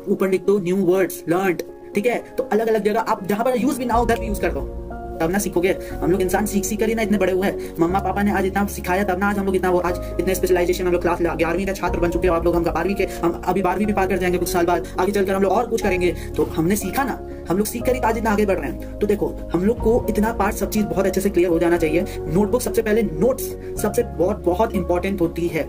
[0.08, 1.56] ऊपर लिख दो न्यू वर्ड्स लर्न
[1.94, 2.24] ठीक है?
[2.38, 4.52] तो अलग अलग जगह आप जहाँ पर यूज़ भी ना हो, उधर भी यूज़ कर
[4.52, 4.86] दो।
[5.20, 7.74] तब ना सीखोगे। हम लोग इंसान सीख सीख कर ही ना इतने बड़े हुए हैं।
[7.80, 10.34] मम्मा पापा ने आज इतना सिखाया, तब ना आज हम लोग इतना वो आज इतने
[10.34, 13.04] स्पेशलाइजेशन हम लोग क्लास ग्यारहवीं का छात्र बन चुके हैं आप लोग हम बारहवीं के
[13.04, 15.66] हम अभी बारहवीं भी पार कर जाएँगे कुछ साल बाद। आगे चलकर हम लोग और
[15.66, 18.58] कुछ करेंगे। तो हमने सीखा ना। हम लोग सीख कर ही आज इतना आगे बढ़
[18.58, 21.48] रहे हैं। तो देखो, हम लोग को इतना पार्ट सब चीज़ बहुत अच्छे से क्लियर
[21.48, 25.64] हो जाना चाहिए। नोटबुक सबसे पहले नोट्स सबसे बहुत बहुत इंपॉर्टेंट होती है।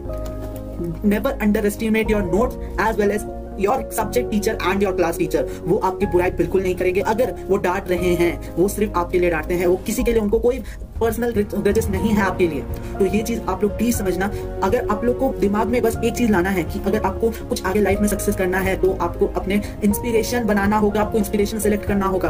[1.06, 2.56] Never underestimate your notes
[2.88, 3.26] as well as
[3.60, 7.58] your subject teacher and your class teacher वो आपकी बुराई बिल्कुल नहीं करेंगे। अगर वो
[7.58, 10.60] डांट रहे हैं, वो सिर्फ़ आपके लिए डांटते हैं, वो किसी के लिए उनको कोई
[11.00, 12.62] पर्सनल ग्रजेस नहीं है आपके लिए।
[13.00, 14.32] तो ये चीज़ आप लोग प्लीज़ समझना।
[14.64, 17.66] अगर आप लोग को दिमाग में बस एक चीज़ लाना है कि अगर आपको कुछ
[17.66, 21.86] आगे लाइफ में सक्सेस करना है तो आपको अपने इंस्पिरेशन बनाना होगा, आपको इंस्पिरेशन सिलेक्ट
[21.86, 22.29] करना होगा।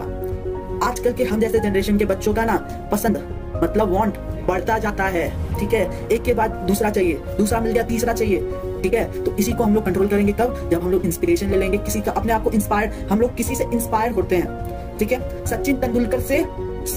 [0.83, 2.55] आजकल के हम जैसे जनरेशन के बच्चों का ना,
[2.91, 3.17] पसंद
[3.63, 6.09] मतलब वांट बढ़ता जाता है, ठीक है?
[6.09, 8.39] एक के बाद दूसरा चाहिए, दूसरा मिल गया, तीसरा चाहिए,
[8.83, 9.23] ठीक है?
[9.23, 12.01] तो इसी को हम लोग कंट्रोल करेंगे कब जब हम लोग इंस्पिरेशन ले लेंगे, किसी
[12.01, 15.45] का अपने आप को इंस्पायर हम लोग किसी से इंस्पायर होते हैं, ठीक है?
[15.45, 16.45] सचिन तेंदुलकर से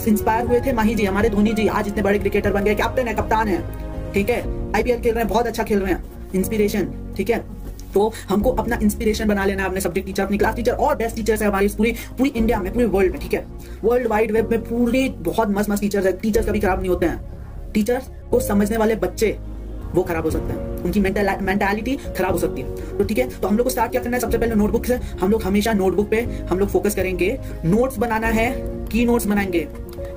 [0.08, 3.08] इंस्पायर हुए थे माही जी, हमारे धोनी जी, आज इतने बड़े क्रिकेटर बन गए कैप्टन
[3.08, 3.62] है, कप्तान है,
[4.12, 4.40] ठीक है?
[4.76, 7.44] आईपीएल खेल रहे हैं, बहुत अच्छा खेल रहे हैं इंस्पिरेशन ठीक है?
[7.94, 11.16] तो हमको अपना इंस्पिरेशन बना लेना है अपने सब्जेक्ट टीचर अपनी क्लास टीचर और बेस्ट
[11.16, 13.44] टीचर्स है हमारी पूरी पूरी इंडिया में, पूरे वर्ल्ड में, ठीक है?
[13.84, 17.06] वर्ल्ड वाइड वेब में पूरे बहुत मस्त मस्त टीचर्स है टीचर्स कभी खराब नहीं होते
[17.06, 17.33] हैं
[17.74, 19.36] टीचर्स को समझने वाले बच्चे
[19.94, 23.48] वो खराब हो सकते हैं। उनकी मेंटालिटी खराब हो सकती है। तो ठीक है तो
[23.48, 24.20] हम लोग को स्टार्ट क्या करना है?
[24.20, 28.26] सबसे पहले नोटबुक से हम लोग हमेशा नोटबुक पे हम लोग फोकस करेंगे। नोट्स बनाना
[28.28, 28.50] है
[28.88, 29.66] की नोट्स बनाएँगे।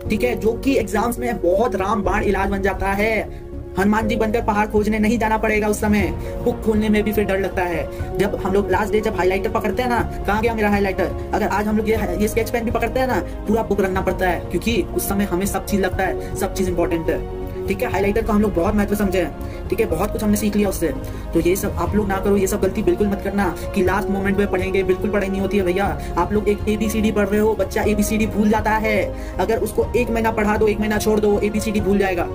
[0.10, 3.48] ठीक है, जो कि एग्ज़ाम्स में बहुत राम बाण इलाज बन जाता है।
[3.80, 6.08] हनुमान जी बनकर पहाड़ खोजने नहीं जाना पड़ेगा उस समय।
[6.44, 9.50] बुक खोलने में भी फिर डर लगता है। जब हम लोग लास्ट डे जब हाईलाइटर
[9.50, 12.66] पकड़ते हैं ना, कहाँ गया मेरा हाईलाइटर अगर आज हम लोग ये ये स्केच पेन
[12.66, 15.82] भी पकड़ते हैं ना, पूरा बुक रखना पड़ता है। क्योंकि उस समय हमें सब चीज़
[15.82, 17.37] लगता है, सब चीज़ इंपॉर्टेंट है।
[17.68, 17.92] ठीक है?
[17.92, 19.86] हाईलाइटर का हम लोग बहुत महत्व समझे हैं। ठीक है?
[19.86, 20.88] बहुत कुछ हमने सीख लिया उससे।
[21.34, 24.10] तो ये सब आप लोग ना करो, ये सब गलती बिल्कुल मत करना कि लास्ट
[24.10, 27.40] मोमेंट में पढ़ेंगे, बिल्कुल पढ़ाई नहीं होती है भैया। आप लोग एक एबीसीडी पढ़ रहे
[27.40, 31.20] हो, बच्चा एबीसीडी भूल जाता है। अगर उसको एक महीना पढ़ा दो, एक महीना छोड़
[31.20, 32.28] दो एबीसीडी भूल जाएगा।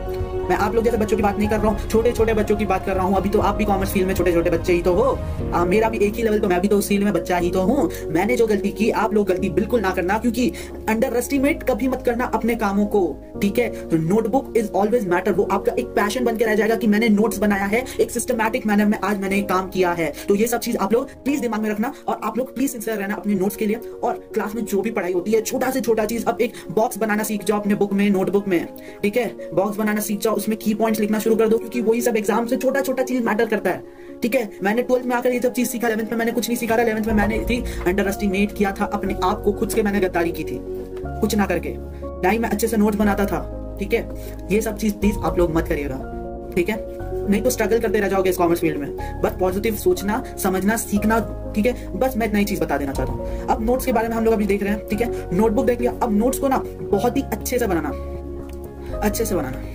[0.42, 2.66] मैं आप लोग जैसे बच्चों की बात नहीं कर रहा हूँ छोटे छोटे बच्चों की
[2.66, 4.82] बात कर रहा हूँ। अभी तो आप भी कॉमर्स फ़ील्ड में छोटे छोटे बच्चे ही
[4.82, 5.18] तो हो।
[5.54, 7.50] आ, मेरा भी एक ही लेवल तो मैं भी तो उस फ़ील्ड में बच्चा ही
[7.50, 10.48] तो हूँ। मैंने जो गलती की आप लोग गलती बिल्कुल ना करना क्योंकि
[10.88, 13.04] अंडर एस्टिमेट कभी मत करना अपने कामों को
[13.42, 13.68] ठीक है?
[13.88, 17.08] तो नोटबुक इज़ ऑलवेज मैटर वो आपका एक पैशन बन के रह जाएगा कि मैंने
[17.08, 20.60] नोट्स बनाया है एक सिस्टमैटिक मैनर में आज मैंने काम किया है। तो ये सब
[20.60, 23.56] चीज़ आप लोग प्लीज़ दिमाग में रखना और आप लोग प्लीज़ सिंसियर रहना अपने नोट्स
[23.56, 26.40] के लिए। और क्लास में जो भी पढ़ाई होती है छोटा से छोटा चीज़ अब
[26.40, 28.66] एक बॉक्स बनाना सीख जाओ अपने बुक में नोटबुक में
[29.02, 29.26] ठीक है?
[29.54, 32.46] बॉक्स बनाना सीख जाओ। उसमें की पॉइंट्स लिखना शुरू कर दो, क्योंकि वही सब एग्ज़ाम
[32.46, 33.82] से छोटा छोटा चीज़ मैटर करता है।
[34.22, 34.50] ठीक है?
[34.62, 37.06] मैंने ट्वेल्थ में आकर ये सब चीज़ सीखा इलेवंथ में मैंने कुछ नहीं सीखा इलेवंथ
[37.06, 40.44] में मैंने थी अंडर एस्टिमेट किया था अपने आप को, खुद से मैंने गद्दारी की
[40.44, 40.58] थी।
[41.20, 44.08] कुछ ना करके। नहीं, मैं अच्छे से नोट्स बनाता था। ठीक है?
[44.50, 45.96] ये सब चीज़ प्लीज़ आप लोग मत करिएगा।
[46.56, 47.02] ठीक है?
[47.28, 51.18] नहीं तो स्ट्रगल करते रह जाओगे इस कॉमर्स फ़ील्ड में। बस पॉजिटिव सोचना, समझना, सीखना,
[51.56, 51.98] ठीक है?
[51.98, 54.34] बस मैं नई चीज़ बता देना चाहता हूँ। अब नोट्स के बारे में हम लोग
[54.34, 55.36] अभी देख रहे हैं, ठीक है?
[55.36, 57.92] नोटबुक देख लिया। अब नोट्स को ना बहुत ही अच्छे से बनाना।
[58.98, 59.71] अच्छे से बनाना।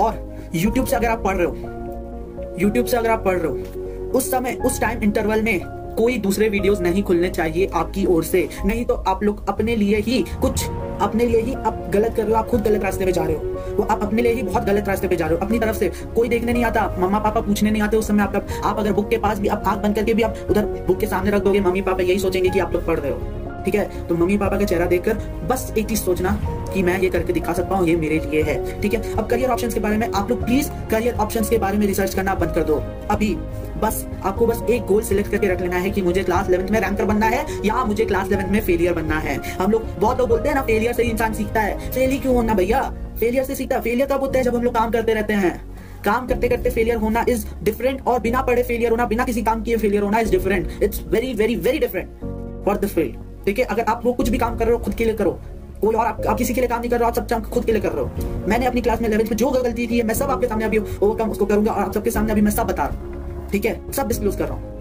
[0.00, 4.10] और यूट्यूब से अगर आप पढ़ रहे हो यूट्यूब से अगर आप पढ़ रहे हो,
[4.10, 5.60] उस समय, उस टाइम इंटरवल में
[5.98, 9.96] कोई दूसरे वीडियोस नहीं खुलने चाहिए आपकी ओर से। नहीं तो आप लोग अपने लिए
[9.96, 10.64] ही कुछ,
[11.00, 13.36] अपने लिए ही आप गलत कर रहे हो, आप खुद गलत रास्ते में जा रहे
[13.36, 15.76] हो। तो आप अपने लिए ही बहुत गलत रास्ते पे जा रहे हो। अपनी तरफ़
[15.76, 18.92] से कोई देखने नहीं आता मम्मा पापा पूछने नहीं आते उस समय आपका। आप अगर
[18.92, 21.42] बुक के पास भी आप आँख बंद करके भी आप उधर बुक के सामने रख
[21.42, 24.06] दोगे मम्मी पापा यही सोचेंगे कि आप लोग पढ़ रहे हो। ठीक है?
[24.06, 26.38] तो मम्मी पापा का चेहरा देखकर बस एक चीज़ सोचना
[26.74, 29.02] कि मैं ये करके दिखा सकता हूँ, ये मेरे लिए है। ठीक है?
[29.14, 32.14] अब करियर ऑप्शन के बारे में आप लोग प्लीज़ करियर ऑप्शन के बारे में रिसर्च
[32.14, 33.34] करना बंद कर दो। अभी
[33.82, 36.80] बस आपको बस एक गोल सिलेक्ट करके रख लेना है कि मुझे क्लास इलेवंथ में
[36.80, 40.28] रैंकर बनना है या मुझे क्लास इलेवंथ में फेलियर बनना है। हम लोग बहुत लोग
[40.28, 42.82] बोलते हैं ना फेलियर से इंसान सीखता है। फेल ही क्यों होना भैया?
[43.20, 45.60] फेलियर से सीखता है। फेलियर कब होता है जब हम लोग काम करते रहते हैं।
[46.04, 49.62] काम करते करते फेलियर होना इज़ डिफरेंट और बिना पढ़े फेलियर होना, बिना किसी काम
[49.62, 53.64] किए फेलियर होना is different it's very very very different for the field ठीक है?
[53.64, 55.38] अगर आप वो कुछ भी काम कर रहे हो, खुद के लिए करो।
[55.80, 57.64] कोई और आप, आप किसी के लिए काम नहीं कर रहे हो आप सब खुद
[57.64, 60.14] के लिए कर रहे हो। मैंने अपनी क्लास में में जो गलती की है मैं
[60.14, 62.86] सब आपके सामने अभी ओवरकम उसको करूँगा और आप सबके सामने अभी मैं सब बता
[62.86, 63.80] रहा हूँ। ठीक है?
[63.92, 64.76] सब डिस्क्लोज कर रहा हूँ।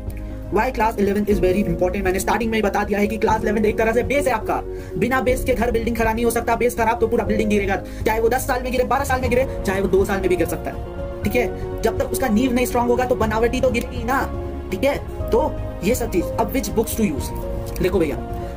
[0.54, 3.66] Why class eleven is very important मैंने स्टार्टिंग में बता दिया है कि क्लास इलेवन
[3.66, 4.62] एक तरह से बेस है आपका।
[5.00, 7.76] बिना बेस के घर बिल्डिंग खड़ा नहीं हो सकता बेस खराब तो पूरा बिल्डिंग गिरेगा।
[8.06, 10.30] चाहे वो दस साल में गिरे बारह साल में गिरे चाहे वो दो साल में
[10.30, 11.82] भी गिर सकता है। ठीक है?
[11.82, 14.22] जब तक उसका नींव नहीं स्ट्रांग होगा तो बनावटी तो गिरेगी ना।
[14.72, 14.98] ठीक है?
[15.30, 15.52] तो
[15.84, 17.32] ये सब चीज़ अब विच बुक्स टू यूज़
[17.82, 18.16] देखो भैया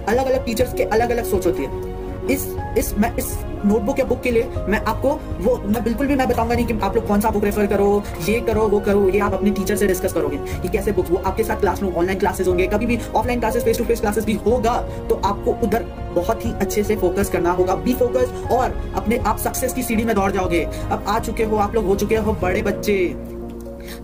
[0.09, 1.90] अलग अलग टीचर्स के अलग अलग सोच होती है।
[2.31, 3.27] इस इस, मैं इस
[3.65, 5.09] नोटबुक या बुक के लिए मैं आपको
[5.41, 8.03] वो, मैं बिल्कुल भी मैं बताऊँगा नहीं कि आप लोग कौन सा बुक रेफर करो,
[8.29, 11.17] ये करो, वो करो, ये आप अपने टीचर से डिस्कस करोगे कि कैसे बुक्स वो
[11.17, 14.25] आपके साथ क्लास में ऑनलाइन क्लासेस होंगे, कभी भी offline classes face to face classes
[14.25, 14.77] भी होगा
[15.09, 19.39] तो आपको उधर बहुत ही अच्छे से फोकस करना होगा बी फोकस और अपने आप
[19.39, 22.33] सक्सेस की सीढ़ी में दौड़ जाओगे। अब आ चुके हो आप लोग, हो चुके हो
[22.43, 22.99] बड़े बच्चे।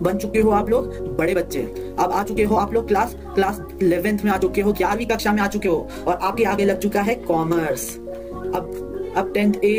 [0.01, 1.59] बन चुके हो आप लोग बड़े बच्चे।
[1.99, 5.31] अब आ चुके हो आप लोग क्लास क्लास इलेवेंथ में आ चुके हो, ग्यारहवीं कक्षा
[5.33, 7.87] में आ चुके हो और आपके आगे लग चुका है कॉमर्स
[8.55, 9.77] अब अब tenth A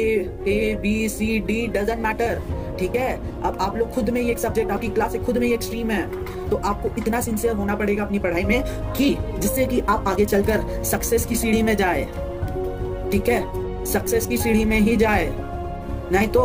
[0.49, 2.41] A B C D doesn't matter
[2.79, 3.43] ठीक है?
[3.43, 5.91] अब आप लोग खुद में ही एक सब्जेक्ट आपकी क्लास खुद में ही एक स्ट्रीम
[5.91, 10.25] है। तो आपको इतना सिंसियर होना पड़ेगा अपनी पढ़ाई में कि, जिससे कि आप आगे
[10.25, 12.05] चलकर सक्सेस की सीढ़ी में जाए,
[13.13, 13.85] ठीक है?
[13.85, 15.27] सक्सेस की सीढ़ी में ही जाए।
[16.13, 16.41] नहीं तो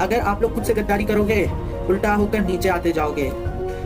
[0.00, 1.44] अगर आप लोग खुद से गद्दारी करोगे,
[1.88, 3.30] उल्टा होकर नीचे आते जाओगे,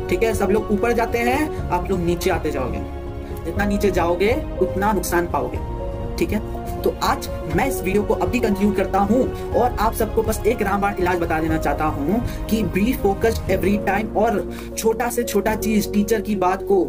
[0.09, 0.35] ठीक है?
[0.35, 2.81] सब लोग ऊपर जाते हैं, आप लोग नीचे आते जाओगे।
[3.45, 5.59] जितना नीचे जाओगे, उतना नुकसान पाओगे,
[6.17, 6.52] ठीक है?
[6.83, 10.63] तो आज मैं इस वीडियो को अभी कंक्लूड करता हूँ और आप सबको बस एक
[10.63, 15.55] रामबाण इलाज बता देना चाहता हूँ कि बी फोकस्ड एवरी टाइम और छोटा से छोटा
[15.57, 16.85] चीज़ टीचर की बात को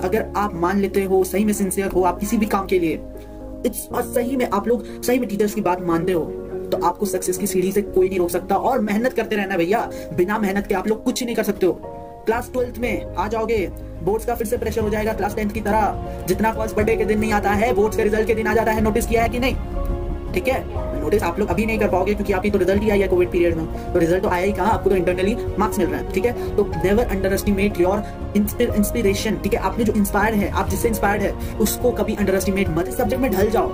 [0.00, 3.00] अगर आप मान लेते हो, सही में सिंसियर हो आप किसी भी काम के लिए
[3.66, 6.24] इट्स और सही में आप लोग, सही में टीचर्स की बात मानते हो
[6.72, 9.88] तो आपको सक्सेस की सीढ़ी से कोई नहीं रोक सकता और मेहनत करते रहना भैया,
[10.14, 11.99] बिना मेहनत के आप लोग कुछ नहीं कर सकते हो।
[12.30, 13.56] क्लास ट्वेल्थ में आ जाओगे।
[14.04, 17.04] बोर्ड्स का फिर से प्रेशर हो जाएगा क्लास टेंथ की तरह। जितना फ़र्स्ट बर्थडे के
[17.04, 19.28] दिन नहीं आता है बोर्ड्स के रिज़ल्ट के दिन आ जाता है। नोटिस किया है
[19.28, 19.54] कि नहीं?
[20.32, 20.62] ठीक है?
[21.00, 23.30] नोटिस आप लोग अभी नहीं कर पाओगे क्योंकि आपकी तो रिज़ल्ट ही आई है कोविड
[23.30, 24.70] पीरियड में। तो रिज़ल्ट तो आया ही कहा?
[24.70, 26.56] आपको तो इंटरनली मार्क्स मिल रहे हैं। ठीक है?
[26.56, 28.02] तो never underestimate your
[28.36, 29.60] inspiration ठीक है?
[29.60, 33.30] आपने जो इंस्पायर्ड है, आप जिससे इंस्पायर्ड है, उसको कभी अंडर एस्टिमेट मत सब्जेक्ट में
[33.30, 33.70] ढल जाओ।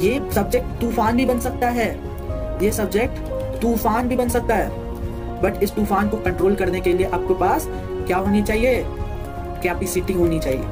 [0.00, 1.92] ये सब्जेक्ट तूफ़ान भी बन सकता है।
[2.62, 4.84] ये सब्जेक्ट तूफ़ान भी बन सकता है।
[5.42, 7.66] बट इस तूफ़ान को कंट्रोल करने के लिए आपके पास
[8.06, 8.84] क्या होनी चाहिए?
[9.62, 10.64] कैपेसिटी होनी चाहिए?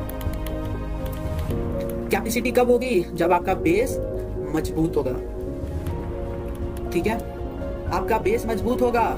[2.10, 3.00] कैपेसिटी कब होगी?
[3.14, 3.96] जब आपका बेस
[4.54, 5.12] मज़बूत होगा।
[6.90, 7.16] ठीक है?
[7.90, 9.08] आपका बेस मज़बूत होगा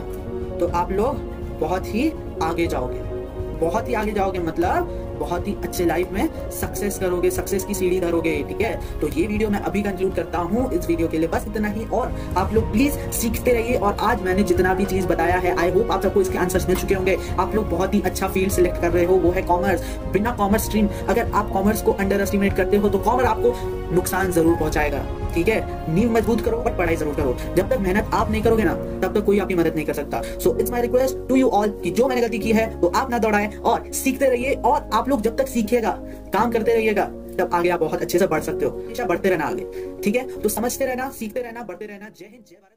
[0.61, 1.16] तो आप लोग
[1.61, 3.05] बहुत ही आगे जाओगे।
[3.60, 8.00] बहुत ही आगे जाओगे मतलब बहुत ही अच्छे लाइफ में सक्सेस करोगे सक्सेस की सीढ़ी
[8.00, 8.74] धरोगे, ठीक है?
[9.00, 11.84] तो ये वीडियो मैं अभी कंक्लूड करता हूँ। इस वीडियो के लिए बस इतना ही
[11.90, 15.70] और आप लोग प्लीज़ सीखते रहिए और आज मैंने जितना भी चीज़ बताया है आई
[15.70, 18.80] होप आप सबको इसके आंसर्स मिल चुके होंगे। आप लोग बहुत ही अच्छा फ़ील्ड सिलेक्ट
[18.80, 22.56] कर रहे हो, वो है कॉमर्स बिना कॉमर्स स्ट्रीम अगर आप कॉमर्स को अंडर एस्टिमेट
[22.56, 23.52] करते हो तो कॉमर्स आपको
[23.92, 25.94] नुकसान ज़रूर पहुंचाएगा, ठीक है?
[25.94, 29.14] नींव मज़बूत करो बट पढ़ाई ज़रूर करो। जब तक मेहनत आप नहीं करोगे ना, तब
[29.14, 31.90] तक कोई आपकी मदद नहीं कर सकता। So it's my request to you all कि
[31.90, 35.22] जो मैंने गलती की है, वो आप ना दौड़ाएँ और सीखते रहिए और आप लोग
[35.22, 35.90] जब तक सीखिएगा,
[36.33, 37.05] काम करते रहिएगा,
[37.38, 39.66] तब आगे आप बहुत अच्छे से बढ़ सकते हो। हमेशा बढ़ते रहना आगे,
[40.05, 40.29] ठीक है?
[40.40, 42.75] तो समझते रहना, सीखते रहना, बढ़ते रहना। जय हिंद, जय भारत।